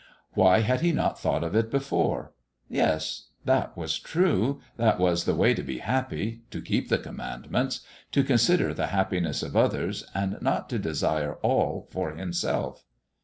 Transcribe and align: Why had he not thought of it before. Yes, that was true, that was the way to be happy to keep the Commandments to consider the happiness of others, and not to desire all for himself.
Why 0.33 0.61
had 0.61 0.81
he 0.81 0.91
not 0.91 1.19
thought 1.19 1.43
of 1.43 1.55
it 1.55 1.69
before. 1.69 2.31
Yes, 2.67 3.27
that 3.45 3.77
was 3.77 3.99
true, 3.99 4.59
that 4.77 4.97
was 4.97 5.25
the 5.25 5.35
way 5.35 5.53
to 5.53 5.61
be 5.61 5.77
happy 5.77 6.41
to 6.49 6.59
keep 6.59 6.89
the 6.89 6.97
Commandments 6.97 7.81
to 8.11 8.23
consider 8.23 8.73
the 8.73 8.87
happiness 8.87 9.43
of 9.43 9.55
others, 9.55 10.03
and 10.15 10.41
not 10.41 10.69
to 10.71 10.79
desire 10.79 11.35
all 11.43 11.87
for 11.91 12.15
himself. 12.15 12.83